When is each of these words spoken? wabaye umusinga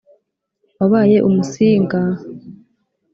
wabaye 0.79 1.17
umusinga 1.27 1.99